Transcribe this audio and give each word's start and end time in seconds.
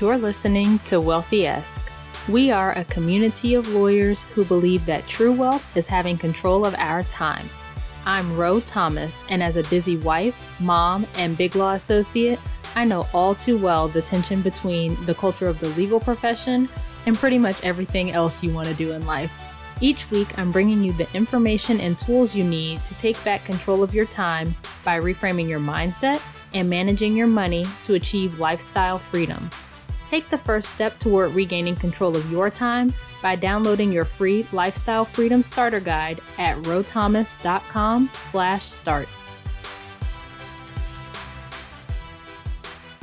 You're 0.00 0.18
listening 0.18 0.80
to 0.86 1.00
Wealthy 1.00 1.46
Esque. 1.46 1.88
We 2.28 2.50
are 2.50 2.72
a 2.72 2.84
community 2.86 3.54
of 3.54 3.68
lawyers 3.68 4.24
who 4.24 4.44
believe 4.44 4.84
that 4.86 5.06
true 5.06 5.30
wealth 5.30 5.76
is 5.76 5.86
having 5.86 6.18
control 6.18 6.66
of 6.66 6.74
our 6.78 7.04
time. 7.04 7.48
I'm 8.04 8.36
Ro 8.36 8.58
Thomas, 8.58 9.22
and 9.30 9.40
as 9.40 9.54
a 9.54 9.62
busy 9.64 9.96
wife, 9.98 10.60
mom, 10.60 11.06
and 11.16 11.38
big 11.38 11.54
law 11.54 11.74
associate, 11.74 12.40
I 12.74 12.84
know 12.84 13.06
all 13.14 13.36
too 13.36 13.56
well 13.56 13.86
the 13.86 14.02
tension 14.02 14.42
between 14.42 15.02
the 15.06 15.14
culture 15.14 15.46
of 15.46 15.60
the 15.60 15.68
legal 15.68 16.00
profession 16.00 16.68
and 17.06 17.16
pretty 17.16 17.38
much 17.38 17.62
everything 17.62 18.10
else 18.10 18.42
you 18.42 18.52
want 18.52 18.66
to 18.66 18.74
do 18.74 18.92
in 18.92 19.06
life. 19.06 19.30
Each 19.80 20.10
week, 20.10 20.36
I'm 20.36 20.50
bringing 20.50 20.82
you 20.82 20.92
the 20.92 21.10
information 21.14 21.78
and 21.78 21.96
tools 21.96 22.34
you 22.34 22.42
need 22.42 22.78
to 22.86 22.96
take 22.96 23.22
back 23.22 23.44
control 23.44 23.84
of 23.84 23.94
your 23.94 24.06
time 24.06 24.56
by 24.84 24.98
reframing 24.98 25.48
your 25.48 25.60
mindset 25.60 26.20
and 26.52 26.68
managing 26.68 27.16
your 27.16 27.28
money 27.28 27.64
to 27.82 27.94
achieve 27.94 28.40
lifestyle 28.40 28.98
freedom. 28.98 29.50
Take 30.14 30.30
the 30.30 30.38
first 30.38 30.68
step 30.68 31.00
toward 31.00 31.32
regaining 31.34 31.74
control 31.74 32.14
of 32.16 32.30
your 32.30 32.48
time 32.48 32.94
by 33.20 33.34
downloading 33.34 33.90
your 33.90 34.04
free 34.04 34.46
Lifestyle 34.52 35.04
Freedom 35.04 35.42
Starter 35.42 35.80
Guide 35.80 36.20
at 36.38 36.56
rothomas.com 36.58 38.08
slash 38.12 38.62
start. 38.62 39.08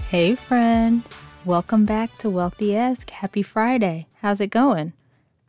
Hey 0.07 0.35
friend, 0.35 1.03
welcome 1.43 1.83
back 1.83 2.15
to 2.19 2.29
Wealthy-esque. 2.29 3.09
Happy 3.09 3.43
Friday. 3.43 4.07
How's 4.21 4.39
it 4.39 4.47
going? 4.47 4.93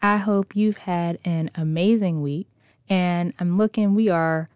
I 0.02 0.16
hope 0.16 0.56
you've 0.56 0.78
had 0.78 1.20
an 1.24 1.48
amazing 1.54 2.22
week 2.22 2.48
and 2.88 3.34
I'm 3.38 3.56
looking, 3.56 3.94
we 3.94 4.08
are, 4.08 4.48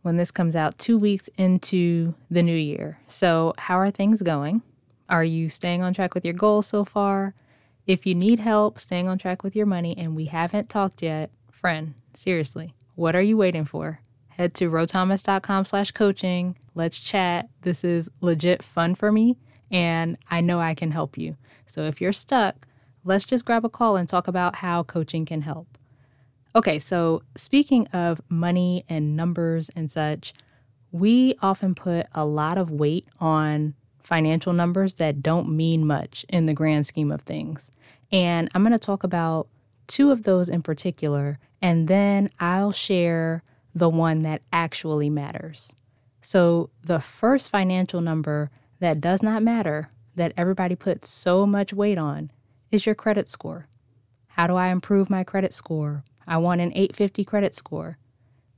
when 0.00 0.16
this 0.16 0.30
comes 0.30 0.56
out, 0.56 0.78
two 0.78 0.96
weeks 0.96 1.28
into 1.36 2.14
the 2.30 2.42
new 2.42 2.56
year. 2.56 3.00
So 3.06 3.52
how 3.58 3.78
are 3.78 3.90
things 3.90 4.22
going? 4.22 4.62
Are 5.08 5.24
you 5.24 5.48
staying 5.48 5.82
on 5.82 5.94
track 5.94 6.14
with 6.14 6.24
your 6.24 6.34
goals 6.34 6.66
so 6.66 6.84
far? 6.84 7.34
If 7.86 8.04
you 8.04 8.14
need 8.14 8.40
help 8.40 8.78
staying 8.78 9.08
on 9.08 9.16
track 9.16 9.42
with 9.42 9.56
your 9.56 9.64
money 9.64 9.96
and 9.96 10.14
we 10.14 10.26
haven't 10.26 10.68
talked 10.68 11.02
yet, 11.02 11.30
friend, 11.50 11.94
seriously, 12.12 12.74
what 12.94 13.16
are 13.16 13.22
you 13.22 13.36
waiting 13.36 13.64
for? 13.64 14.00
Head 14.28 14.52
to 14.54 14.70
rothomas.com 14.70 15.64
slash 15.64 15.92
coaching. 15.92 16.56
Let's 16.74 16.98
chat. 16.98 17.48
This 17.62 17.84
is 17.84 18.10
legit 18.20 18.62
fun 18.62 18.94
for 18.94 19.10
me 19.10 19.38
and 19.70 20.18
I 20.30 20.42
know 20.42 20.60
I 20.60 20.74
can 20.74 20.90
help 20.90 21.16
you. 21.16 21.36
So 21.66 21.84
if 21.84 22.00
you're 22.00 22.12
stuck, 22.12 22.66
let's 23.02 23.24
just 23.24 23.46
grab 23.46 23.64
a 23.64 23.70
call 23.70 23.96
and 23.96 24.08
talk 24.08 24.28
about 24.28 24.56
how 24.56 24.82
coaching 24.82 25.24
can 25.24 25.42
help. 25.42 25.78
Okay, 26.54 26.78
so 26.78 27.22
speaking 27.34 27.86
of 27.88 28.20
money 28.28 28.84
and 28.88 29.16
numbers 29.16 29.70
and 29.70 29.90
such, 29.90 30.34
we 30.92 31.34
often 31.40 31.74
put 31.74 32.06
a 32.14 32.24
lot 32.24 32.58
of 32.58 32.70
weight 32.70 33.06
on 33.20 33.74
financial 34.08 34.54
numbers 34.54 34.94
that 34.94 35.22
don't 35.22 35.54
mean 35.54 35.86
much 35.86 36.24
in 36.30 36.46
the 36.46 36.54
grand 36.54 36.86
scheme 36.86 37.12
of 37.12 37.20
things. 37.20 37.70
And 38.10 38.48
I'm 38.54 38.62
going 38.62 38.72
to 38.72 38.78
talk 38.78 39.04
about 39.04 39.48
two 39.86 40.10
of 40.10 40.22
those 40.22 40.48
in 40.48 40.62
particular, 40.62 41.38
and 41.60 41.88
then 41.88 42.30
I'll 42.40 42.72
share 42.72 43.42
the 43.74 43.90
one 43.90 44.22
that 44.22 44.40
actually 44.50 45.10
matters. 45.10 45.74
So, 46.22 46.70
the 46.82 47.00
first 47.00 47.50
financial 47.50 48.00
number 48.00 48.50
that 48.80 49.00
does 49.00 49.22
not 49.22 49.42
matter, 49.42 49.90
that 50.16 50.32
everybody 50.38 50.74
puts 50.74 51.10
so 51.10 51.46
much 51.46 51.74
weight 51.74 51.98
on, 51.98 52.30
is 52.70 52.86
your 52.86 52.94
credit 52.94 53.28
score. 53.28 53.68
How 54.28 54.46
do 54.46 54.56
I 54.56 54.68
improve 54.68 55.10
my 55.10 55.22
credit 55.22 55.52
score? 55.52 56.02
I 56.26 56.38
want 56.38 56.62
an 56.62 56.72
850 56.72 57.24
credit 57.24 57.54
score. 57.54 57.98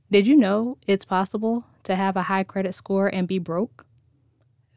Did 0.09 0.27
you 0.27 0.37
know 0.37 0.77
it's 0.87 1.05
possible 1.05 1.65
to 1.83 1.95
have 1.97 2.15
a 2.15 2.23
high 2.23 2.43
credit 2.43 2.73
score 2.73 3.07
and 3.07 3.27
be 3.27 3.37
broke? 3.37 3.85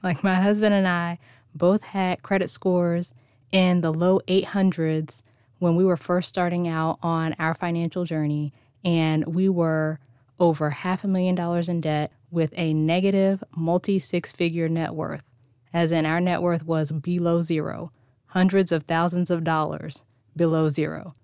Like 0.05 0.23
my 0.23 0.35
husband 0.35 0.75
and 0.75 0.87
I 0.87 1.19
both 1.55 1.83
had 1.83 2.23
credit 2.23 2.51
scores 2.51 3.15
in 3.51 3.81
the 3.81 3.91
low 3.91 4.21
800s 4.29 5.23
when 5.59 5.77
we 5.77 5.85
were 5.85 5.97
first 5.97 6.29
starting 6.29 6.69
out 6.69 6.99
on 7.03 7.35
our 7.39 7.55
financial 7.55 8.05
journey, 8.05 8.53
and 8.85 9.25
we 9.25 9.49
were 9.49 9.99
over 10.39 10.69
half 10.71 11.05
a 11.05 11.09
million 11.09 11.35
dollars 11.35 11.71
in 11.71 11.81
debt 11.81 12.13
with 12.31 12.53
a 12.55 12.75
negative 12.75 13.43
multi 13.57 13.99
six 13.99 14.31
figure 14.31 14.69
net 14.69 14.95
worth, 14.95 15.33
as 15.73 15.91
in 15.91 16.05
our 16.05 16.21
net 16.21 16.43
worth 16.43 16.67
was 16.67 16.93
below 16.93 17.41
zero, 17.41 17.91
hundreds 18.27 18.73
of 18.73 18.83
thousands 18.83 19.31
of 19.31 19.43
dollars 19.43 20.05
below 20.37 20.69
zero. 20.69 21.15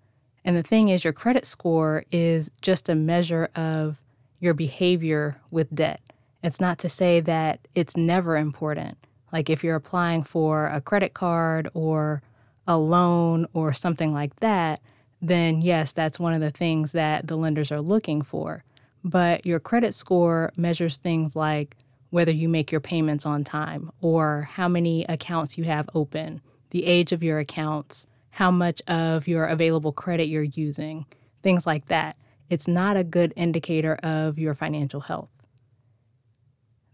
And 0.43 0.57
the 0.57 0.63
thing 0.63 0.89
is, 0.89 1.05
your 1.05 1.13
credit 1.13 1.45
score 1.45 2.07
is 2.11 2.51
just 2.63 2.89
a 2.89 2.95
measure 2.95 3.51
of 3.55 4.01
your 4.39 4.55
behavior 4.55 5.39
with 5.51 5.75
debt. 5.75 6.01
It's 6.43 6.61
not 6.61 6.79
to 6.79 6.89
say 6.89 7.21
that 7.21 7.61
it's 7.75 7.97
never 7.97 8.37
important. 8.37 8.99
Like 9.33 9.51
if 9.51 9.63
you're 9.63 9.77
applying 9.77 10.23
for 10.23 10.67
a 10.67 10.81
credit 10.81 11.15
card 11.15 11.69
or 11.75 12.23
a 12.67 12.77
loan 12.77 13.47
or 13.53 13.73
something 13.73 14.13
like 14.13 14.37
that, 14.41 14.81
then 15.21 15.61
yes, 15.61 15.93
that's 15.93 16.19
one 16.19 16.33
of 16.33 16.41
the 16.41 16.51
things 16.51 16.93
that 16.93 17.27
the 17.27 17.37
lenders 17.37 17.71
are 17.71 17.81
looking 17.81 18.23
for. 18.23 18.65
But 19.05 19.47
your 19.47 19.61
credit 19.61 19.95
score 19.95 20.53
measures 20.57 20.97
things 20.97 21.37
like 21.37 21.77
whether 22.11 22.33
you 22.33 22.49
make 22.49 22.73
your 22.73 22.81
payments 22.81 23.25
on 23.25 23.45
time 23.45 23.91
or 24.01 24.49
how 24.53 24.69
many 24.69 25.05
accounts 25.05 25.57
you 25.57 25.65
have 25.65 25.89
open, 25.95 26.41
the 26.71 26.85
age 26.87 27.13
of 27.13 27.23
your 27.23 27.39
accounts, 27.39 28.07
how 28.31 28.51
much 28.51 28.83
of 28.89 29.29
your 29.29 29.47
available 29.47 29.93
credit 29.93 30.29
you're 30.29 30.43
using, 30.43 31.07
things 31.43 31.67
like 31.67 31.87
that. 31.87 32.17
It's 32.49 32.67
not 32.67 32.97
a 32.97 33.05
good 33.05 33.33
indicator 33.37 33.95
of 34.03 34.39
your 34.39 34.55
financial 34.55 35.03
health. 35.03 35.31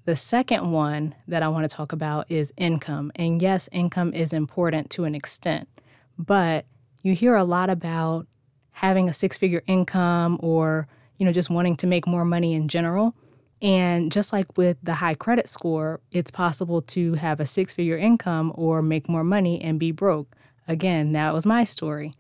The 0.06 0.15
second 0.15 0.71
one 0.71 1.17
that 1.27 1.43
I 1.43 1.49
want 1.49 1.69
to 1.69 1.77
talk 1.77 1.93
about 1.93 2.31
is 2.31 2.53
income. 2.56 3.11
And 3.17 3.43
yes, 3.43 3.69
income 3.72 4.15
is 4.15 4.33
important 4.33 4.89
to 4.91 5.03
an 5.03 5.17
extent, 5.17 5.69
but 6.17 6.65
you 7.03 7.12
hear 7.17 7.34
a 7.34 7.43
lot 7.43 7.71
about 7.71 8.28
having 8.75 9.09
a 9.09 9.12
six 9.12 9.37
figure 9.37 9.65
income 9.66 10.39
or, 10.41 10.87
you 11.19 11.27
know, 11.27 11.33
just 11.33 11.50
wanting 11.50 11.77
to 11.78 11.89
make 11.89 12.06
more 12.06 12.25
money 12.25 12.55
in 12.55 12.69
general. 12.69 13.16
And 13.61 14.12
just 14.12 14.33
like 14.33 14.56
with 14.56 14.77
the 14.81 14.95
high 14.95 15.15
credit 15.15 15.49
score, 15.49 16.00
it's 16.12 16.31
possible 16.31 16.83
to 16.83 17.15
have 17.15 17.41
a 17.41 17.47
six 17.47 17.75
figure 17.75 17.99
income 17.99 18.53
or 18.55 18.83
make 18.83 19.09
more 19.09 19.25
money 19.25 19.61
and 19.61 19.77
be 19.77 19.91
broke. 19.91 20.37
Again, 20.69 21.12
that 21.15 21.34
was 21.34 21.47
my 21.47 21.65
story. 21.65 22.12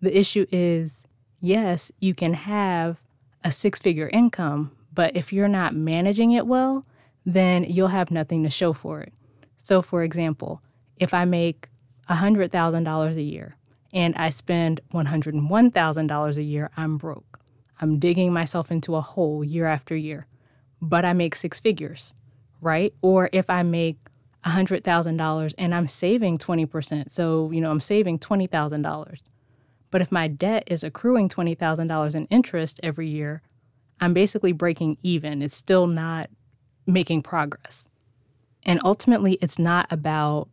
The 0.00 0.16
issue 0.16 0.46
is 0.52 1.08
yes, 1.40 1.90
you 1.98 2.14
can 2.14 2.34
have 2.34 3.00
a 3.42 3.50
six 3.50 3.80
figure 3.80 4.08
income, 4.12 4.70
but 4.94 5.16
if 5.16 5.32
you're 5.32 5.48
not 5.48 5.74
managing 5.74 6.30
it 6.30 6.46
well, 6.46 6.84
then 7.24 7.64
you'll 7.64 7.88
have 7.88 8.10
nothing 8.10 8.42
to 8.44 8.50
show 8.50 8.72
for 8.72 9.00
it. 9.00 9.12
So, 9.56 9.82
for 9.82 10.02
example, 10.02 10.60
if 10.96 11.14
I 11.14 11.24
make 11.24 11.68
$100,000 12.08 13.16
a 13.16 13.24
year 13.24 13.56
and 13.92 14.14
I 14.16 14.30
spend 14.30 14.80
$101,000 14.92 16.36
a 16.36 16.42
year, 16.42 16.70
I'm 16.76 16.96
broke. 16.96 17.40
I'm 17.80 17.98
digging 17.98 18.32
myself 18.32 18.70
into 18.70 18.96
a 18.96 19.00
hole 19.00 19.42
year 19.42 19.66
after 19.66 19.96
year, 19.96 20.26
but 20.80 21.04
I 21.04 21.12
make 21.12 21.34
six 21.34 21.60
figures, 21.60 22.14
right? 22.60 22.94
Or 23.02 23.28
if 23.32 23.50
I 23.50 23.62
make 23.62 23.98
$100,000 24.44 25.54
and 25.58 25.74
I'm 25.74 25.88
saving 25.88 26.38
20%, 26.38 27.10
so, 27.10 27.50
you 27.50 27.60
know, 27.60 27.70
I'm 27.70 27.80
saving 27.80 28.18
$20,000. 28.18 29.18
But 29.90 30.00
if 30.00 30.10
my 30.10 30.26
debt 30.26 30.64
is 30.66 30.82
accruing 30.82 31.28
$20,000 31.28 32.14
in 32.14 32.26
interest 32.26 32.80
every 32.82 33.08
year, 33.08 33.42
I'm 34.00 34.14
basically 34.14 34.52
breaking 34.52 34.98
even. 35.02 35.42
It's 35.42 35.54
still 35.54 35.86
not 35.86 36.30
making 36.86 37.22
progress. 37.22 37.88
And 38.64 38.80
ultimately, 38.84 39.34
it's 39.40 39.58
not 39.58 39.90
about 39.90 40.48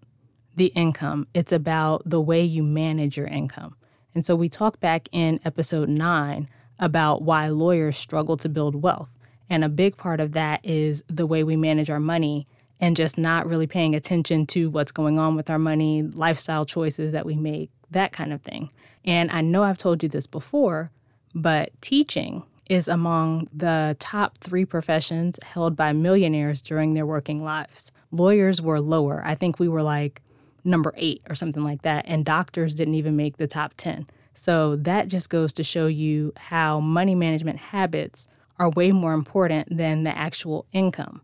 the 0.56 0.68
income, 0.68 1.28
it's 1.34 1.54
about 1.54 2.02
the 2.06 2.20
way 2.20 2.44
you 2.44 2.64
manage 2.64 3.16
your 3.16 3.28
income. 3.28 3.76
And 4.14 4.26
so 4.26 4.36
we 4.36 4.50
talked 4.50 4.80
back 4.80 5.08
in 5.12 5.40
episode 5.46 5.88
nine 5.88 6.50
about 6.80 7.22
why 7.22 7.48
lawyers 7.48 7.98
struggle 7.98 8.36
to 8.38 8.50
build 8.50 8.82
wealth. 8.82 9.12
And 9.50 9.64
a 9.64 9.70
big 9.70 9.98
part 9.98 10.20
of 10.20 10.34
that 10.34 10.60
is 10.64 11.04
the 11.08 11.26
way 11.26 11.44
we 11.44 11.56
manage 11.56 11.90
our 11.90 12.00
money 12.00 12.46
and 12.80 12.96
just 12.96 13.18
not 13.18 13.46
really 13.46 13.68
paying 13.68 13.96
attention 13.96 14.46
to 14.48 14.70
what's 14.70 14.92
going 14.92 15.20
on 15.20 15.36
with 15.36 15.50
our 15.50 15.60
money, 15.60 16.02
lifestyle 16.02 16.66
choices 16.66 17.12
that 17.12 17.26
we 17.26 17.36
make, 17.36 17.70
that 17.92 18.12
kind 18.12 18.32
of 18.32 18.42
thing. 18.42 18.72
And 19.04 19.30
I 19.32 19.42
know 19.42 19.64
I've 19.64 19.78
told 19.78 20.04
you 20.04 20.10
this 20.10 20.28
before, 20.28 20.92
but 21.36 21.72
teaching 21.82 22.44
is 22.70 22.88
among 22.88 23.50
the 23.52 23.98
top 24.00 24.38
three 24.38 24.64
professions 24.64 25.40
held 25.44 25.76
by 25.76 25.92
millionaires 25.92 26.62
during 26.62 26.94
their 26.94 27.06
working 27.06 27.44
lives. 27.44 27.92
Lawyers 28.12 28.62
were 28.62 28.80
lower. 28.80 29.22
I 29.26 29.36
think 29.36 29.60
we 29.60 29.68
were 29.68 29.84
like 29.84 30.22
number 30.64 30.94
eight 30.96 31.22
or 31.28 31.36
something 31.36 31.64
like 31.64 31.82
that, 31.82 32.06
and 32.08 32.24
doctors 32.24 32.76
didn't 32.76 32.94
even 32.94 33.16
make 33.16 33.38
the 33.38 33.48
top 33.48 33.74
10. 33.78 34.06
So 34.34 34.76
that 34.78 35.08
just 35.08 35.30
goes 35.30 35.52
to 35.54 35.64
show 35.64 35.88
you 35.88 36.32
how 36.38 36.80
money 36.80 37.16
management 37.16 37.58
habits 37.58 38.28
are 38.60 38.70
way 38.70 38.92
more 38.92 39.14
important 39.14 39.76
than 39.76 40.04
the 40.04 40.16
actual 40.16 40.66
income. 40.72 41.22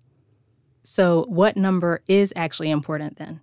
So, 0.83 1.25
what 1.27 1.57
number 1.57 2.01
is 2.07 2.31
actually 2.36 2.69
important 2.69 3.18
then? 3.18 3.41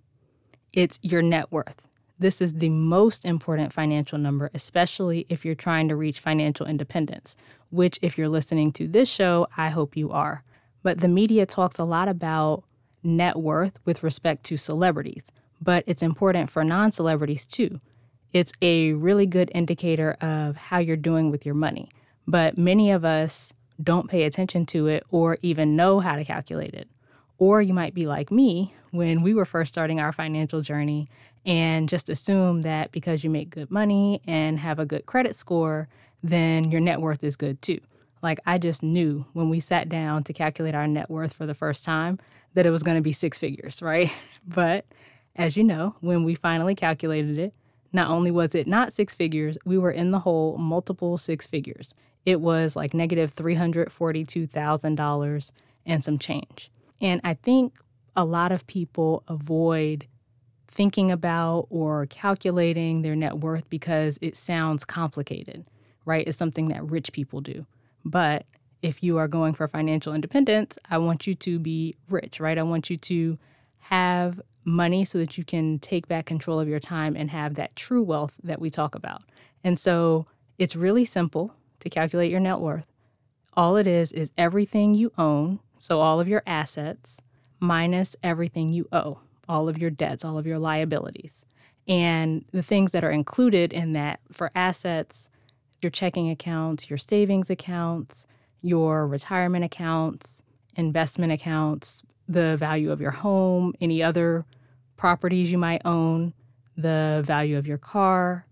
It's 0.73 0.99
your 1.01 1.21
net 1.21 1.51
worth. 1.51 1.87
This 2.23 2.39
is 2.39 2.53
the 2.53 2.69
most 2.69 3.25
important 3.25 3.73
financial 3.73 4.17
number, 4.17 4.49
especially 4.53 5.25
if 5.27 5.43
you're 5.43 5.55
trying 5.55 5.89
to 5.89 5.95
reach 5.97 6.21
financial 6.21 6.65
independence, 6.65 7.35
which, 7.69 7.99
if 8.01 8.17
you're 8.17 8.29
listening 8.29 8.71
to 8.73 8.87
this 8.87 9.11
show, 9.11 9.45
I 9.57 9.67
hope 9.67 9.97
you 9.97 10.09
are. 10.09 10.41
But 10.83 11.01
the 11.01 11.09
media 11.09 11.45
talks 11.45 11.77
a 11.77 11.83
lot 11.83 12.07
about 12.07 12.63
net 13.03 13.35
worth 13.35 13.77
with 13.83 14.03
respect 14.03 14.43
to 14.43 14.55
celebrities, 14.55 15.33
but 15.61 15.83
it's 15.85 16.01
important 16.01 16.49
for 16.49 16.63
non 16.63 16.93
celebrities 16.93 17.45
too. 17.45 17.81
It's 18.31 18.53
a 18.61 18.93
really 18.93 19.25
good 19.25 19.51
indicator 19.53 20.13
of 20.21 20.55
how 20.55 20.77
you're 20.77 20.95
doing 20.95 21.29
with 21.29 21.45
your 21.45 21.55
money. 21.55 21.89
But 22.25 22.57
many 22.57 22.89
of 22.89 23.03
us 23.03 23.51
don't 23.83 24.09
pay 24.09 24.23
attention 24.23 24.65
to 24.67 24.87
it 24.87 25.03
or 25.11 25.37
even 25.41 25.75
know 25.75 25.99
how 25.99 26.15
to 26.15 26.23
calculate 26.23 26.73
it. 26.73 26.87
Or 27.37 27.61
you 27.61 27.73
might 27.73 27.93
be 27.93 28.07
like 28.07 28.31
me 28.31 28.73
when 28.91 29.23
we 29.23 29.33
were 29.33 29.43
first 29.43 29.73
starting 29.73 29.99
our 29.99 30.13
financial 30.13 30.61
journey 30.61 31.09
and 31.45 31.89
just 31.89 32.09
assume 32.09 32.61
that 32.61 32.91
because 32.91 33.23
you 33.23 33.29
make 33.29 33.49
good 33.49 33.71
money 33.71 34.21
and 34.27 34.59
have 34.59 34.79
a 34.79 34.85
good 34.85 35.05
credit 35.05 35.35
score, 35.35 35.87
then 36.21 36.71
your 36.71 36.81
net 36.81 37.01
worth 37.01 37.23
is 37.23 37.35
good 37.35 37.61
too. 37.61 37.79
Like 38.21 38.39
I 38.45 38.57
just 38.57 38.81
knew 38.81 39.25
when 39.33 39.49
we 39.49 39.59
sat 39.59 39.89
down 39.89 40.23
to 40.23 40.33
calculate 40.33 40.75
our 40.75 40.87
net 40.87 41.09
worth 41.09 41.33
for 41.33 41.45
the 41.45 41.53
first 41.53 41.83
time 41.83 42.19
that 42.53 42.65
it 42.65 42.71
was 42.71 42.83
going 42.83 42.95
to 42.95 43.01
be 43.01 43.11
six 43.11 43.39
figures, 43.39 43.81
right? 43.81 44.11
But 44.45 44.85
as 45.37 45.55
you 45.55 45.63
know, 45.63 45.95
when 46.01 46.25
we 46.25 46.35
finally 46.35 46.75
calculated 46.75 47.37
it, 47.37 47.55
not 47.93 48.09
only 48.09 48.29
was 48.29 48.53
it 48.53 48.67
not 48.67 48.91
six 48.91 49.15
figures, 49.15 49.57
we 49.63 49.77
were 49.77 49.91
in 49.91 50.11
the 50.11 50.19
hole 50.19 50.57
multiple 50.57 51.17
six 51.17 51.47
figures. 51.47 51.95
It 52.25 52.41
was 52.41 52.75
like 52.75 52.93
negative 52.93 53.33
$342,000 53.33 55.51
and 55.85 56.03
some 56.03 56.17
change. 56.17 56.69
And 56.99 57.21
I 57.23 57.35
think 57.35 57.79
a 58.17 58.25
lot 58.25 58.51
of 58.51 58.67
people 58.67 59.23
avoid 59.29 60.07
thinking 60.73 61.11
about 61.11 61.67
or 61.69 62.07
calculating 62.07 63.03
their 63.03 63.15
net 63.15 63.37
worth 63.37 63.69
because 63.69 64.17
it 64.21 64.35
sounds 64.35 64.83
complicated, 64.83 65.65
right? 66.03 66.27
It's 66.27 66.37
something 66.37 66.65
that 66.69 66.83
rich 66.89 67.13
people 67.13 67.41
do. 67.41 67.65
But 68.03 68.45
if 68.81 69.03
you 69.03 69.17
are 69.17 69.27
going 69.27 69.53
for 69.53 69.67
financial 69.67 70.13
independence, 70.13 70.77
I 70.89 70.97
want 70.97 71.27
you 71.27 71.35
to 71.35 71.59
be 71.59 71.95
rich, 72.09 72.39
right? 72.39 72.57
I 72.57 72.63
want 72.63 72.89
you 72.89 72.97
to 72.97 73.37
have 73.79 74.41
money 74.65 75.05
so 75.05 75.19
that 75.19 75.37
you 75.37 75.43
can 75.43 75.77
take 75.77 76.07
back 76.07 76.25
control 76.25 76.59
of 76.59 76.67
your 76.67 76.79
time 76.79 77.15
and 77.15 77.29
have 77.29 77.55
that 77.55 77.75
true 77.75 78.01
wealth 78.01 78.39
that 78.43 78.59
we 78.59 78.69
talk 78.69 78.95
about. 78.95 79.21
And 79.63 79.77
so 79.77 80.25
it's 80.57 80.75
really 80.75 81.05
simple 81.05 81.53
to 81.81 81.89
calculate 81.89 82.31
your 82.31 82.39
net 82.39 82.59
worth. 82.59 82.87
All 83.55 83.75
it 83.75 83.85
is 83.85 84.11
is 84.11 84.31
everything 84.37 84.95
you 84.95 85.11
own, 85.17 85.59
so 85.77 86.01
all 86.01 86.19
of 86.19 86.27
your 86.27 86.41
assets, 86.47 87.21
minus 87.59 88.15
everything 88.23 88.69
you 88.69 88.87
owe, 88.91 89.19
all 89.47 89.67
of 89.67 89.77
your 89.77 89.89
debts, 89.89 90.23
all 90.23 90.37
of 90.37 90.47
your 90.47 90.59
liabilities. 90.59 91.45
And 91.87 92.45
the 92.51 92.63
things 92.63 92.91
that 92.91 93.03
are 93.03 93.11
included 93.11 93.73
in 93.73 93.93
that 93.93 94.19
for 94.31 94.51
assets, 94.55 95.29
your 95.81 95.89
checking 95.89 96.29
accounts, 96.29 96.89
your 96.89 96.97
savings 96.97 97.49
accounts, 97.49 98.25
your 98.61 99.05
retirement 99.05 99.65
accounts, 99.65 100.43
investment 100.75 101.31
accounts, 101.31 102.03
the 102.27 102.55
value 102.57 102.91
of 102.91 103.01
your 103.01 103.11
home, 103.11 103.73
any 103.81 104.01
other 104.01 104.45
properties 104.95 105.51
you 105.51 105.57
might 105.57 105.81
own, 105.83 106.33
the 106.77 107.21
value 107.25 107.57
of 107.57 107.67
your 107.67 107.77
car, 107.77 108.47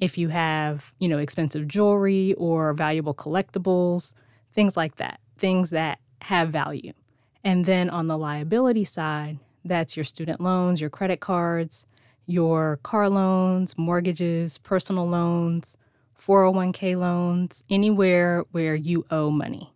if 0.00 0.18
you 0.18 0.28
have, 0.28 0.94
you 0.98 1.08
know, 1.08 1.18
expensive 1.18 1.68
jewelry 1.68 2.34
or 2.34 2.72
valuable 2.72 3.14
collectibles, 3.14 4.14
things 4.52 4.76
like 4.76 4.96
that, 4.96 5.20
things 5.36 5.70
that 5.70 6.00
have 6.22 6.48
value. 6.48 6.92
And 7.44 7.66
then 7.66 7.90
on 7.90 8.06
the 8.06 8.18
liability 8.18 8.84
side, 8.84 9.38
that's 9.64 9.96
your 9.96 10.04
student 10.04 10.40
loans, 10.40 10.80
your 10.80 10.90
credit 10.90 11.20
cards, 11.20 11.86
your 12.26 12.78
car 12.82 13.08
loans, 13.08 13.76
mortgages, 13.76 14.58
personal 14.58 15.08
loans, 15.08 15.76
401k 16.18 16.96
loans, 16.96 17.64
anywhere 17.68 18.44
where 18.52 18.74
you 18.74 19.04
owe 19.10 19.30
money. 19.30 19.72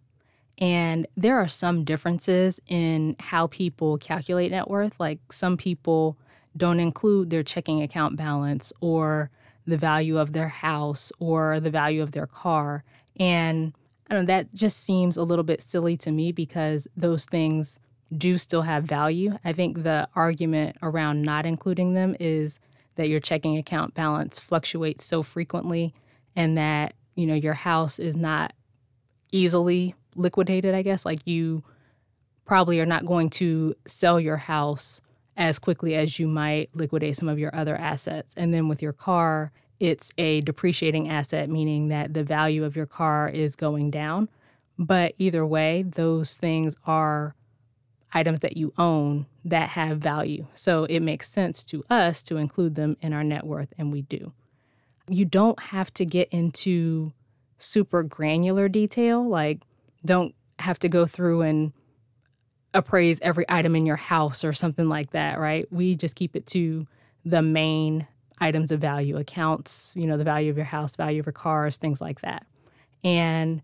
And 0.58 1.06
there 1.16 1.38
are 1.38 1.48
some 1.48 1.84
differences 1.84 2.60
in 2.68 3.16
how 3.20 3.48
people 3.48 3.98
calculate 3.98 4.52
net 4.52 4.68
worth. 4.68 4.98
Like 4.98 5.18
some 5.32 5.56
people 5.56 6.16
don't 6.56 6.80
include 6.80 7.30
their 7.30 7.42
checking 7.42 7.82
account 7.82 8.16
balance 8.16 8.72
or 8.80 9.30
the 9.66 9.76
value 9.76 10.18
of 10.18 10.32
their 10.32 10.48
house 10.48 11.12
or 11.18 11.60
the 11.60 11.70
value 11.70 12.02
of 12.02 12.12
their 12.12 12.26
car. 12.26 12.84
And 13.18 13.74
I 14.08 14.14
don't 14.14 14.22
know, 14.22 14.34
that 14.34 14.54
just 14.54 14.82
seems 14.82 15.16
a 15.16 15.24
little 15.24 15.44
bit 15.44 15.60
silly 15.60 15.96
to 15.98 16.12
me 16.12 16.32
because 16.32 16.86
those 16.96 17.24
things 17.24 17.78
do 18.16 18.38
still 18.38 18.62
have 18.62 18.84
value. 18.84 19.36
I 19.44 19.52
think 19.52 19.82
the 19.82 20.08
argument 20.14 20.76
around 20.82 21.22
not 21.22 21.46
including 21.46 21.94
them 21.94 22.16
is 22.20 22.60
that 22.96 23.08
your 23.08 23.20
checking 23.20 23.56
account 23.56 23.94
balance 23.94 24.38
fluctuates 24.40 25.04
so 25.04 25.22
frequently 25.22 25.94
and 26.34 26.56
that, 26.56 26.94
you 27.14 27.26
know, 27.26 27.34
your 27.34 27.54
house 27.54 27.98
is 27.98 28.16
not 28.16 28.52
easily 29.32 29.94
liquidated, 30.14 30.74
I 30.74 30.82
guess. 30.82 31.04
Like 31.04 31.26
you 31.26 31.62
probably 32.44 32.80
are 32.80 32.86
not 32.86 33.06
going 33.06 33.30
to 33.30 33.74
sell 33.86 34.20
your 34.20 34.36
house 34.36 35.00
as 35.36 35.58
quickly 35.58 35.94
as 35.94 36.18
you 36.18 36.26
might 36.26 36.74
liquidate 36.74 37.16
some 37.16 37.28
of 37.28 37.38
your 37.38 37.54
other 37.54 37.76
assets. 37.76 38.32
And 38.36 38.54
then 38.54 38.68
with 38.68 38.80
your 38.80 38.92
car, 38.92 39.52
it's 39.78 40.10
a 40.16 40.40
depreciating 40.40 41.08
asset, 41.08 41.50
meaning 41.50 41.88
that 41.88 42.14
the 42.14 42.24
value 42.24 42.64
of 42.64 42.76
your 42.76 42.86
car 42.86 43.28
is 43.28 43.56
going 43.56 43.90
down. 43.90 44.30
But 44.78 45.14
either 45.18 45.44
way, 45.44 45.82
those 45.82 46.36
things 46.36 46.76
are 46.86 47.34
items 48.12 48.40
that 48.40 48.56
you 48.56 48.72
own 48.78 49.26
that 49.44 49.70
have 49.70 49.98
value. 49.98 50.46
So 50.54 50.84
it 50.84 51.00
makes 51.00 51.28
sense 51.28 51.64
to 51.64 51.82
us 51.90 52.22
to 52.24 52.36
include 52.36 52.74
them 52.74 52.96
in 53.00 53.12
our 53.12 53.24
net 53.24 53.44
worth, 53.44 53.72
and 53.78 53.92
we 53.92 54.02
do. 54.02 54.32
You 55.08 55.24
don't 55.24 55.60
have 55.60 55.92
to 55.94 56.04
get 56.04 56.28
into 56.30 57.12
super 57.58 58.02
granular 58.02 58.68
detail, 58.68 59.26
like, 59.26 59.60
don't 60.04 60.34
have 60.58 60.78
to 60.80 60.88
go 60.88 61.06
through 61.06 61.42
and 61.42 61.72
appraise 62.74 63.20
every 63.22 63.44
item 63.48 63.74
in 63.74 63.86
your 63.86 63.96
house 63.96 64.44
or 64.44 64.52
something 64.52 64.88
like 64.88 65.10
that, 65.10 65.38
right? 65.38 65.66
We 65.72 65.96
just 65.96 66.14
keep 66.14 66.36
it 66.36 66.46
to 66.48 66.86
the 67.24 67.42
main 67.42 68.06
items 68.38 68.70
of 68.70 68.80
value, 68.80 69.16
accounts, 69.16 69.94
you 69.96 70.06
know, 70.06 70.16
the 70.16 70.24
value 70.24 70.50
of 70.50 70.56
your 70.56 70.66
house, 70.66 70.94
value 70.94 71.20
of 71.20 71.26
your 71.26 71.32
cars, 71.32 71.76
things 71.76 72.00
like 72.00 72.20
that. 72.20 72.46
And 73.02 73.62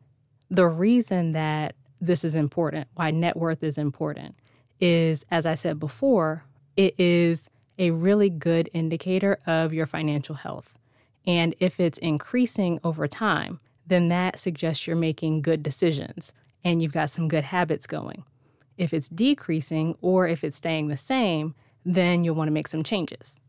the 0.51 0.67
reason 0.67 1.33
that 1.33 1.75
this 2.03 2.25
is 2.25 2.35
important, 2.35 2.89
why 2.95 3.13
net 3.13 3.37
worth 3.37 3.63
is 3.63 3.79
important, 3.79 4.35
is 4.81 5.25
as 5.31 5.47
I 5.47 5.55
said 5.55 5.79
before, 5.79 6.45
it 6.77 6.99
is 6.99 7.49
a 7.79 7.93
really 7.93 8.29
good 8.29 8.69
indicator 8.75 9.39
of 9.47 9.73
your 9.73 9.87
financial 9.87 10.35
health. 10.35 10.79
And 11.25 11.55
if 11.61 11.79
it's 11.79 11.99
increasing 11.99 12.81
over 12.83 13.07
time, 13.07 13.61
then 13.87 14.09
that 14.09 14.41
suggests 14.41 14.87
you're 14.87 14.97
making 14.97 15.43
good 15.43 15.63
decisions 15.63 16.33
and 16.65 16.83
you've 16.83 16.93
got 16.93 17.11
some 17.11 17.29
good 17.29 17.45
habits 17.45 17.87
going. 17.87 18.25
If 18.77 18.93
it's 18.93 19.09
decreasing 19.09 19.97
or 20.01 20.27
if 20.27 20.43
it's 20.43 20.57
staying 20.57 20.89
the 20.89 20.97
same, 20.97 21.55
then 21.85 22.25
you'll 22.25 22.35
want 22.35 22.49
to 22.49 22.53
make 22.53 22.69
some 22.69 22.83
changes. 22.83 23.41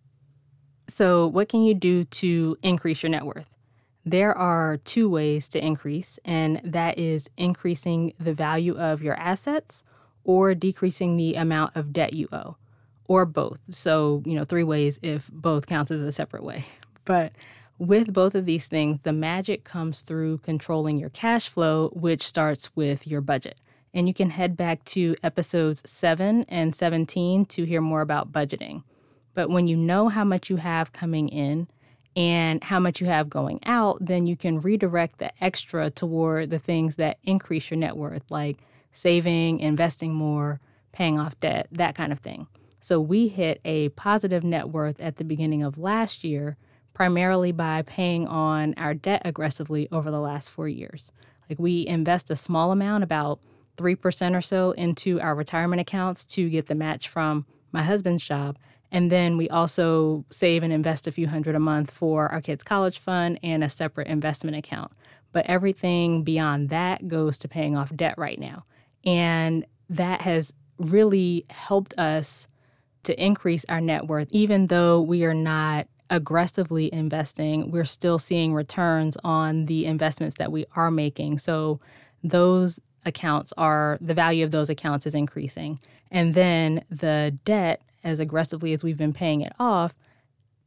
So, 0.88 1.26
what 1.28 1.50
can 1.50 1.64
you 1.64 1.74
do 1.74 2.04
to 2.04 2.58
increase 2.62 3.02
your 3.02 3.10
net 3.10 3.26
worth? 3.26 3.56
There 4.06 4.38
are 4.38 4.78
two 4.78 5.10
ways 5.10 5.48
to 5.50 5.66
increase, 5.66 6.20
and 6.26 6.60
that 6.64 6.98
is 6.98 7.30
increasing 7.38 8.14
the 8.20 8.34
value 8.34 8.78
of 8.78 9.02
your 9.02 9.16
assets 9.16 9.84
or 10.24 10.54
decreasing 10.54 11.16
the 11.16 11.36
amount 11.36 11.76
of 11.76 11.94
debt 11.94 12.14
you 12.14 12.28
owe, 12.32 12.58
or 13.08 13.26
both. 13.26 13.60
So, 13.70 14.22
you 14.26 14.36
know, 14.36 14.44
three 14.44 14.64
ways 14.64 15.00
if 15.02 15.30
both 15.32 15.68
counts 15.68 15.92
as 15.92 16.04
a 16.04 16.12
separate 16.12 16.44
way. 16.44 16.66
But 17.06 17.34
with 17.78 18.14
both 18.14 18.34
of 18.34 18.46
these 18.46 18.70
things, 18.70 19.02
the 19.04 19.12
magic 19.12 19.66
comes 19.66 20.04
through 20.04 20.38
controlling 20.38 20.98
your 20.98 21.10
cash 21.10 21.50
flow, 21.50 21.90
which 21.90 22.24
starts 22.24 22.74
with 22.78 23.06
your 23.06 23.20
budget. 23.20 23.60
And 23.94 24.08
you 24.08 24.14
can 24.14 24.30
head 24.30 24.56
back 24.56 24.86
to 24.86 25.18
episodes 25.22 25.82
7 25.86 26.46
and 26.48 26.74
17 26.74 27.46
to 27.48 27.66
hear 27.66 27.82
more 27.82 28.00
about 28.00 28.32
budgeting. 28.32 28.84
But 29.34 29.50
when 29.50 29.68
you 29.68 29.76
know 29.76 30.08
how 30.08 30.24
much 30.24 30.50
you 30.50 30.56
have 30.56 30.94
coming 30.94 31.28
in 31.28 31.68
and 32.16 32.64
how 32.64 32.80
much 32.80 33.02
you 33.02 33.08
have 33.08 33.30
going 33.30 33.60
out, 33.66 33.98
then 34.00 34.28
you 34.28 34.36
can 34.36 34.62
redirect 34.62 35.18
the 35.18 35.32
extra 35.44 35.90
toward 35.90 36.50
the 36.50 36.60
things 36.60 36.96
that 36.98 37.18
increase 37.24 37.72
your 37.72 37.80
net 37.80 37.98
worth, 37.98 38.30
like 38.30 38.58
saving, 38.92 39.60
investing 39.60 40.14
more, 40.14 40.60
paying 40.92 41.20
off 41.20 41.40
debt, 41.40 41.68
that 41.72 41.96
kind 41.96 42.12
of 42.12 42.20
thing. 42.20 42.48
So 42.80 43.00
we 43.00 43.30
hit 43.30 43.62
a 43.66 43.90
positive 43.90 44.44
net 44.44 44.70
worth 44.70 45.02
at 45.02 45.16
the 45.16 45.24
beginning 45.24 45.64
of 45.64 45.78
last 45.78 46.24
year, 46.24 46.58
primarily 46.94 47.52
by 47.52 47.82
paying 47.82 48.28
on 48.28 48.74
our 48.78 48.94
debt 48.94 49.22
aggressively 49.26 49.88
over 49.92 50.12
the 50.12 50.20
last 50.20 50.50
four 50.50 50.68
years. 50.68 51.12
Like 51.50 51.60
we 51.60 51.88
invest 51.88 52.30
a 52.30 52.36
small 52.36 52.72
amount, 52.72 53.04
about 53.04 53.40
3% 53.78 54.38
or 54.38 54.42
so, 54.42 54.72
into 54.72 55.20
our 55.20 55.34
retirement 55.34 55.82
accounts 55.82 56.26
to 56.26 56.50
get 56.50 56.68
the 56.68 56.76
match 56.76 57.08
from 57.08 57.46
my 57.72 57.84
husband's 57.84 58.28
job. 58.28 58.58
And 58.94 59.12
then 59.12 59.38
we 59.38 59.50
also 59.50 60.24
save 60.30 60.62
and 60.62 60.72
invest 60.72 61.08
a 61.08 61.12
few 61.12 61.28
hundred 61.28 61.56
a 61.56 61.60
month 61.60 61.90
for 61.90 62.32
our 62.32 62.40
kids' 62.40 62.64
college 62.64 63.00
fund 63.00 63.40
and 63.42 63.64
a 63.64 63.70
separate 63.70 64.08
investment 64.08 64.56
account. 64.56 64.92
But 65.32 65.48
everything 65.48 66.24
beyond 66.24 66.70
that 66.70 67.08
goes 67.08 67.40
to 67.40 67.48
paying 67.48 67.76
off 67.76 67.94
debt 67.96 68.14
right 68.18 68.40
now. 68.40 68.66
And 69.04 69.66
that 69.90 70.22
has 70.22 70.54
really 70.78 71.46
helped 71.50 71.98
us 71.98 72.48
to 73.04 73.22
increase 73.22 73.66
our 73.68 73.82
net 73.82 74.08
worth, 74.08 74.28
even 74.30 74.68
though 74.68 75.02
we 75.02 75.26
are 75.26 75.34
not 75.34 75.88
aggressively 76.10 76.94
investing, 76.94 77.72
we're 77.72 77.86
still 77.86 78.20
seeing 78.20 78.54
returns 78.54 79.18
on 79.24 79.66
the 79.66 79.86
investments 79.86 80.36
that 80.38 80.52
we 80.52 80.66
are 80.76 80.92
making. 80.92 81.40
So 81.40 81.80
those 82.24 82.80
accounts 83.06 83.52
are 83.58 83.98
the 84.00 84.14
value 84.14 84.46
of 84.46 84.52
those 84.52 84.70
accounts 84.70 85.08
is 85.08 85.16
increasing. 85.16 85.80
And 86.12 86.36
then 86.36 86.86
the 86.90 87.38
debt 87.44 87.82
as 88.04 88.20
aggressively 88.20 88.74
as 88.74 88.84
we've 88.84 88.98
been 88.98 89.14
paying 89.14 89.42
it 89.42 89.54
off, 89.60 89.94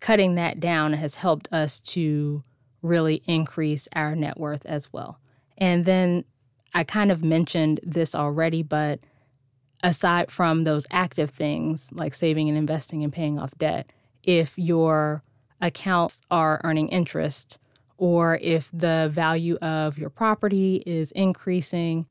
cutting 0.00 0.34
that 0.34 0.60
down 0.60 0.92
has 0.94 1.16
helped 1.16 1.52
us 1.52 1.80
to 1.80 2.42
really 2.82 3.22
increase 3.26 3.88
our 3.94 4.14
net 4.14 4.38
worth 4.38 4.64
as 4.66 4.92
well. 4.92 5.18
And 5.58 5.84
then 5.84 6.24
I 6.74 6.84
kind 6.84 7.10
of 7.10 7.24
mentioned 7.24 7.80
this 7.82 8.14
already, 8.14 8.62
but 8.62 9.00
aside 9.82 10.30
from 10.30 10.62
those 10.62 10.86
active 10.90 11.30
things 11.30 11.90
like 11.92 12.14
saving 12.14 12.48
and 12.48 12.58
investing 12.58 13.02
and 13.02 13.12
paying 13.12 13.38
off 13.38 13.56
debt, 13.58 13.88
if 14.22 14.58
your 14.58 15.22
accounts 15.60 16.20
are 16.30 16.60
earning 16.64 16.88
interest 16.88 17.58
or 17.96 18.38
if 18.42 18.70
the 18.72 19.08
value 19.12 19.56
of 19.56 19.98
your 19.98 20.10
property 20.10 20.82
is 20.84 21.12
increasing, 21.12 22.06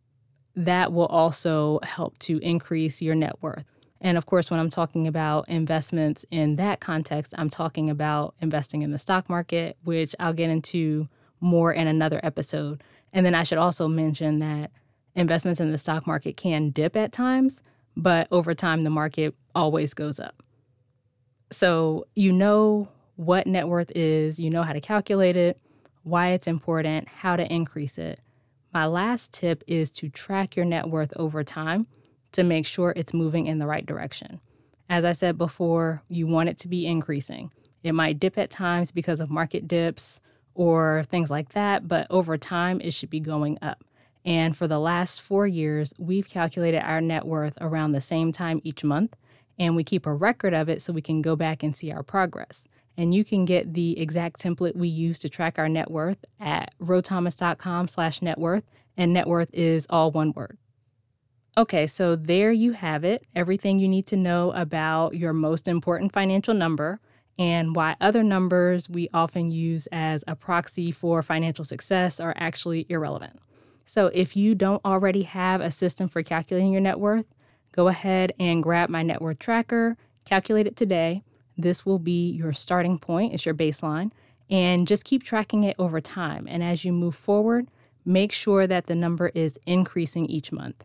that 0.55 0.91
will 0.91 1.05
also 1.07 1.79
help 1.83 2.17
to 2.19 2.39
increase 2.39 3.01
your 3.01 3.13
net 3.13 3.35
worth. 3.41 3.65
And 4.01 4.17
of 4.17 4.25
course, 4.25 4.51
when 4.51 4.59
I'm 4.59 4.69
talking 4.69 5.07
about 5.07 5.47
investments 5.47 6.25
in 6.29 6.57
that 6.57 6.79
context, 6.79 7.33
I'm 7.37 7.49
talking 7.49 7.89
about 7.89 8.35
investing 8.41 8.81
in 8.81 8.91
the 8.91 8.99
stock 8.99 9.29
market, 9.29 9.77
which 9.83 10.13
I'll 10.19 10.33
get 10.33 10.49
into 10.49 11.07
more 11.39 11.71
in 11.73 11.87
another 11.87 12.19
episode. 12.23 12.83
And 13.13 13.25
then 13.25 13.35
I 13.35 13.43
should 13.43 13.57
also 13.57 13.87
mention 13.87 14.39
that 14.39 14.71
investments 15.15 15.59
in 15.59 15.71
the 15.71 15.77
stock 15.77 16.05
market 16.05 16.35
can 16.35 16.69
dip 16.71 16.95
at 16.95 17.11
times, 17.11 17.61
but 17.95 18.27
over 18.31 18.53
time, 18.53 18.81
the 18.81 18.89
market 18.89 19.33
always 19.53 19.93
goes 19.93 20.19
up. 20.19 20.43
So 21.51 22.05
you 22.15 22.33
know 22.33 22.89
what 23.15 23.47
net 23.47 23.67
worth 23.67 23.91
is, 23.95 24.39
you 24.39 24.49
know 24.49 24.63
how 24.63 24.73
to 24.73 24.81
calculate 24.81 25.37
it, 25.37 25.57
why 26.03 26.29
it's 26.29 26.47
important, 26.47 27.07
how 27.07 27.37
to 27.37 27.51
increase 27.51 27.97
it. 27.97 28.19
My 28.73 28.85
last 28.85 29.31
tip 29.31 29.63
is 29.67 29.89
to 29.93 30.09
track 30.09 30.57
your 30.57 30.65
net 30.65 30.89
worth 30.89 31.13
over 31.15 31.43
time 31.43 31.87
to 32.35 32.43
make 32.43 32.65
sure 32.65 32.93
it's 32.95 33.13
moving 33.13 33.47
in 33.47 33.59
the 33.59 33.67
right 33.67 33.85
direction. 33.85 34.39
As 34.89 35.03
I 35.03 35.13
said 35.13 35.37
before, 35.37 36.03
you 36.09 36.27
want 36.27 36.49
it 36.49 36.57
to 36.59 36.67
be 36.67 36.85
increasing. 36.85 37.49
It 37.81 37.93
might 37.93 38.19
dip 38.19 38.37
at 38.37 38.51
times 38.51 38.91
because 38.91 39.19
of 39.19 39.29
market 39.29 39.67
dips 39.67 40.21
or 40.53 41.03
things 41.07 41.29
like 41.29 41.49
that, 41.49 41.87
but 41.87 42.07
over 42.09 42.37
time, 42.37 42.79
it 42.81 42.93
should 42.93 43.09
be 43.09 43.19
going 43.19 43.57
up. 43.61 43.83
And 44.23 44.55
for 44.57 44.67
the 44.67 44.79
last 44.79 45.21
four 45.21 45.45
years, 45.45 45.93
we've 45.99 46.27
calculated 46.27 46.81
our 46.83 47.01
net 47.01 47.25
worth 47.25 47.57
around 47.61 47.91
the 47.91 48.01
same 48.01 48.31
time 48.31 48.59
each 48.63 48.83
month, 48.83 49.15
and 49.59 49.75
we 49.75 49.83
keep 49.83 50.05
a 50.05 50.13
record 50.13 50.53
of 50.53 50.67
it 50.67 50.81
so 50.81 50.93
we 50.93 51.01
can 51.01 51.21
go 51.21 51.35
back 51.35 51.61
and 51.61 51.75
see 51.75 51.91
our 51.91 52.03
progress. 52.03 52.67
And 52.97 53.13
you 53.13 53.23
can 53.23 53.45
get 53.45 53.73
the 53.73 53.99
exact 53.99 54.41
template 54.41 54.75
we 54.75 54.87
use 54.87 55.19
to 55.19 55.29
track 55.29 55.59
our 55.59 55.69
net 55.69 55.91
worth 55.91 56.25
at 56.39 56.73
rothomas.com 56.79 57.87
slash 57.87 58.21
net 58.21 58.39
worth, 58.39 58.63
and 58.97 59.13
net 59.13 59.27
worth 59.27 59.49
is 59.53 59.85
all 59.89 60.11
one 60.11 60.31
word. 60.31 60.57
Okay, 61.57 61.87
so 61.87 62.17
there 62.17 62.51
you 62.51 62.73
have 62.73 63.05
it 63.05 63.23
everything 63.33 63.79
you 63.79 63.87
need 63.87 64.05
to 64.07 64.17
know 64.17 64.51
about 64.51 65.15
your 65.15 65.31
most 65.31 65.69
important 65.69 66.11
financial 66.11 66.53
number 66.53 66.99
and 67.39 67.73
why 67.73 67.95
other 68.01 68.23
numbers 68.23 68.89
we 68.89 69.07
often 69.13 69.49
use 69.51 69.87
as 69.89 70.25
a 70.27 70.35
proxy 70.35 70.91
for 70.91 71.23
financial 71.23 71.63
success 71.63 72.19
are 72.19 72.33
actually 72.35 72.85
irrelevant. 72.89 73.39
So, 73.85 74.07
if 74.13 74.35
you 74.35 74.53
don't 74.53 74.83
already 74.83 75.21
have 75.23 75.61
a 75.61 75.71
system 75.71 76.09
for 76.09 76.23
calculating 76.23 76.73
your 76.73 76.81
net 76.81 76.99
worth, 76.99 77.25
go 77.71 77.87
ahead 77.87 78.33
and 78.37 78.61
grab 78.61 78.89
my 78.89 79.01
net 79.01 79.21
worth 79.21 79.39
tracker, 79.39 79.95
calculate 80.25 80.67
it 80.67 80.75
today. 80.75 81.23
This 81.57 81.85
will 81.85 81.99
be 81.99 82.31
your 82.31 82.51
starting 82.51 82.99
point, 82.99 83.33
it's 83.33 83.45
your 83.45 83.55
baseline, 83.55 84.11
and 84.49 84.85
just 84.87 85.05
keep 85.05 85.23
tracking 85.23 85.63
it 85.63 85.77
over 85.79 86.01
time. 86.01 86.47
And 86.49 86.61
as 86.61 86.83
you 86.83 86.91
move 86.91 87.15
forward, 87.15 87.69
make 88.03 88.33
sure 88.33 88.67
that 88.67 88.87
the 88.87 88.95
number 88.95 89.31
is 89.33 89.57
increasing 89.65 90.25
each 90.25 90.51
month. 90.51 90.83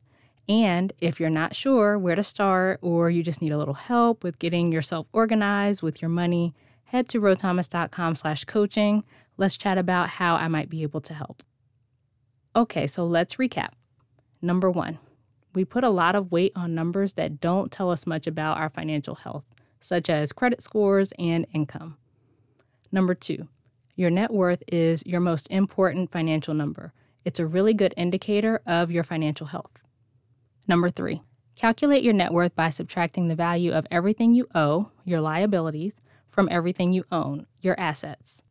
And 0.50 0.92
if 1.00 1.20
you're 1.20 1.30
not 1.30 1.54
sure 1.54 1.96
where 1.96 2.16
to 2.16 2.24
start 2.24 2.80
or 2.82 3.08
you 3.08 3.22
just 3.22 3.40
need 3.40 3.52
a 3.52 3.56
little 3.56 3.74
help 3.74 4.24
with 4.24 4.40
getting 4.40 4.72
yourself 4.72 5.06
organized 5.12 5.80
with 5.80 6.02
your 6.02 6.08
money, 6.08 6.54
head 6.86 7.08
to 7.10 7.20
rothomas.com 7.20 8.16
slash 8.16 8.44
coaching. 8.46 9.04
Let's 9.36 9.56
chat 9.56 9.78
about 9.78 10.08
how 10.08 10.34
I 10.34 10.48
might 10.48 10.68
be 10.68 10.82
able 10.82 11.02
to 11.02 11.14
help. 11.14 11.44
Okay, 12.56 12.88
so 12.88 13.06
let's 13.06 13.36
recap. 13.36 13.74
Number 14.42 14.68
one, 14.68 14.98
we 15.54 15.64
put 15.64 15.84
a 15.84 15.88
lot 15.88 16.16
of 16.16 16.32
weight 16.32 16.50
on 16.56 16.74
numbers 16.74 17.12
that 17.12 17.40
don't 17.40 17.70
tell 17.70 17.88
us 17.88 18.04
much 18.04 18.26
about 18.26 18.58
our 18.58 18.68
financial 18.68 19.14
health, 19.14 19.54
such 19.78 20.10
as 20.10 20.32
credit 20.32 20.62
scores 20.62 21.12
and 21.16 21.46
income. 21.54 21.96
Number 22.90 23.14
two, 23.14 23.46
your 23.94 24.10
net 24.10 24.32
worth 24.32 24.64
is 24.66 25.06
your 25.06 25.20
most 25.20 25.46
important 25.48 26.10
financial 26.10 26.54
number. 26.54 26.92
It's 27.24 27.38
a 27.38 27.46
really 27.46 27.72
good 27.72 27.94
indicator 27.96 28.60
of 28.66 28.90
your 28.90 29.04
financial 29.04 29.46
health. 29.46 29.84
Number 30.66 30.90
three, 30.90 31.22
calculate 31.56 32.02
your 32.02 32.14
net 32.14 32.32
worth 32.32 32.54
by 32.54 32.70
subtracting 32.70 33.28
the 33.28 33.34
value 33.34 33.72
of 33.72 33.86
everything 33.90 34.34
you 34.34 34.46
owe, 34.54 34.90
your 35.04 35.20
liabilities, 35.20 36.00
from 36.28 36.48
everything 36.50 36.92
you 36.92 37.04
own, 37.10 37.46
your 37.60 37.78
assets. 37.78 38.42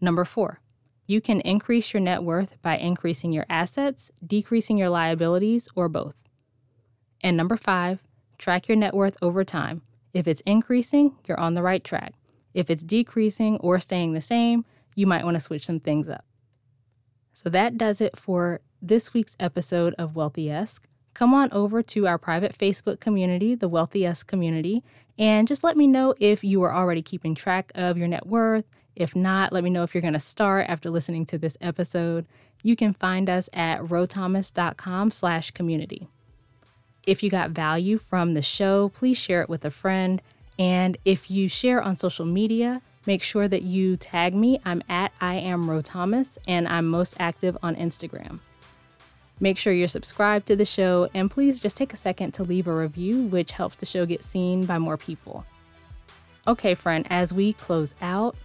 Number 0.00 0.24
four, 0.24 0.60
you 1.06 1.20
can 1.20 1.40
increase 1.40 1.92
your 1.92 2.00
net 2.00 2.22
worth 2.22 2.60
by 2.62 2.76
increasing 2.76 3.32
your 3.32 3.46
assets, 3.48 4.10
decreasing 4.24 4.78
your 4.78 4.90
liabilities, 4.90 5.68
or 5.74 5.88
both. 5.88 6.16
And 7.22 7.36
number 7.36 7.56
five, 7.56 8.02
track 8.38 8.68
your 8.68 8.76
net 8.76 8.94
worth 8.94 9.16
over 9.20 9.44
time. 9.44 9.82
If 10.12 10.28
it's 10.28 10.40
increasing, 10.42 11.16
you're 11.26 11.40
on 11.40 11.54
the 11.54 11.62
right 11.62 11.82
track. 11.82 12.14
If 12.54 12.70
it's 12.70 12.82
decreasing 12.82 13.56
or 13.58 13.78
staying 13.78 14.14
the 14.14 14.20
same, 14.20 14.64
you 14.94 15.06
might 15.06 15.24
want 15.24 15.34
to 15.34 15.40
switch 15.40 15.66
some 15.66 15.80
things 15.80 16.08
up. 16.08 16.24
So 17.34 17.50
that 17.50 17.78
does 17.78 18.00
it 18.00 18.16
for 18.16 18.60
this 18.80 19.12
week's 19.14 19.36
episode 19.38 19.94
of 19.98 20.16
Wealthy-esque 20.16 20.88
come 21.18 21.34
on 21.34 21.48
over 21.50 21.82
to 21.82 22.06
our 22.06 22.16
private 22.16 22.56
Facebook 22.56 23.00
community, 23.00 23.56
the 23.56 23.68
Wealthy-esque 23.68 24.28
community, 24.28 24.84
and 25.18 25.48
just 25.48 25.64
let 25.64 25.76
me 25.76 25.88
know 25.88 26.14
if 26.20 26.44
you 26.44 26.62
are 26.62 26.72
already 26.72 27.02
keeping 27.02 27.34
track 27.34 27.72
of 27.74 27.98
your 27.98 28.06
net 28.06 28.24
worth. 28.24 28.64
If 28.94 29.16
not, 29.16 29.52
let 29.52 29.64
me 29.64 29.70
know 29.70 29.82
if 29.82 29.94
you're 29.94 30.00
going 30.00 30.12
to 30.12 30.20
start 30.20 30.66
after 30.68 30.90
listening 30.90 31.26
to 31.26 31.36
this 31.36 31.56
episode. 31.60 32.24
You 32.62 32.76
can 32.76 32.92
find 32.92 33.28
us 33.28 33.48
at 33.52 33.80
rothomas.com 33.80 35.10
slash 35.10 35.50
community. 35.50 36.06
If 37.04 37.24
you 37.24 37.30
got 37.30 37.50
value 37.50 37.98
from 37.98 38.34
the 38.34 38.42
show, 38.42 38.88
please 38.88 39.18
share 39.18 39.42
it 39.42 39.48
with 39.48 39.64
a 39.64 39.70
friend. 39.70 40.22
And 40.56 40.98
if 41.04 41.32
you 41.32 41.48
share 41.48 41.82
on 41.82 41.96
social 41.96 42.26
media, 42.26 42.80
make 43.06 43.24
sure 43.24 43.48
that 43.48 43.62
you 43.62 43.96
tag 43.96 44.36
me. 44.36 44.60
I'm 44.64 44.84
at 44.88 45.10
I 45.20 45.34
am 45.34 45.68
Ro 45.68 45.80
Thomas, 45.82 46.38
and 46.46 46.68
I'm 46.68 46.86
most 46.86 47.16
active 47.18 47.58
on 47.60 47.74
Instagram. 47.74 48.38
Make 49.40 49.58
sure 49.58 49.72
you're 49.72 49.88
subscribed 49.88 50.46
to 50.46 50.56
the 50.56 50.64
show 50.64 51.08
and 51.14 51.30
please 51.30 51.60
just 51.60 51.76
take 51.76 51.92
a 51.92 51.96
second 51.96 52.32
to 52.32 52.42
leave 52.42 52.66
a 52.66 52.74
review, 52.74 53.22
which 53.22 53.52
helps 53.52 53.76
the 53.76 53.86
show 53.86 54.04
get 54.04 54.24
seen 54.24 54.64
by 54.64 54.78
more 54.78 54.96
people. 54.96 55.44
Okay, 56.46 56.74
friend, 56.74 57.06
as 57.10 57.32
we 57.32 57.52
close 57.52 57.94
out, 58.00 58.36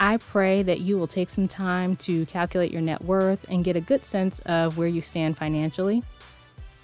I 0.00 0.16
pray 0.16 0.62
that 0.62 0.80
you 0.80 0.96
will 0.96 1.06
take 1.06 1.28
some 1.28 1.46
time 1.46 1.94
to 1.96 2.24
calculate 2.26 2.72
your 2.72 2.80
net 2.80 3.04
worth 3.04 3.44
and 3.48 3.62
get 3.62 3.76
a 3.76 3.80
good 3.80 4.04
sense 4.04 4.38
of 4.40 4.78
where 4.78 4.88
you 4.88 5.02
stand 5.02 5.36
financially. 5.36 6.02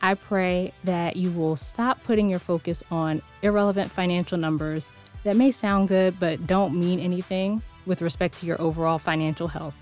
I 0.03 0.15
pray 0.15 0.73
that 0.85 1.17
you 1.17 1.31
will 1.31 1.57
stop 1.57 2.05
putting 2.05 2.29
your 2.29 2.39
focus 2.39 2.85
on 2.91 3.23
irrelevant 3.43 3.91
financial 3.91 4.37
numbers 4.37 4.91
that 5.25 5.35
may 5.35 5.51
sound 5.51 5.89
good 5.89 6.21
but 6.21 6.47
don't 6.47 6.79
mean 6.79 7.01
anything 7.01 7.63
with 7.87 8.03
respect 8.03 8.37
to 8.39 8.47
your 8.47 8.61
overall 8.61 8.99
financial 8.99 9.49
health. 9.49 9.75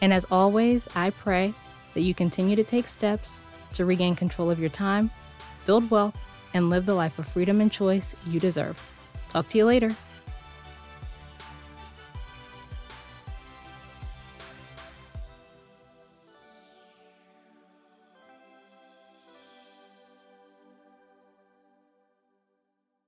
And 0.00 0.12
as 0.12 0.24
always, 0.30 0.88
I 0.96 1.10
pray 1.10 1.54
that 1.94 2.02
you 2.02 2.14
continue 2.14 2.56
to 2.56 2.64
take 2.64 2.88
steps 2.88 3.42
to 3.74 3.84
regain 3.84 4.14
control 4.14 4.50
of 4.50 4.58
your 4.58 4.70
time, 4.70 5.10
build 5.66 5.90
wealth, 5.90 6.16
and 6.54 6.70
live 6.70 6.86
the 6.86 6.94
life 6.94 7.18
of 7.18 7.26
freedom 7.26 7.60
and 7.60 7.72
choice 7.72 8.14
you 8.26 8.38
deserve. 8.38 8.80
Talk 9.28 9.48
to 9.48 9.58
you 9.58 9.64
later. 9.64 9.94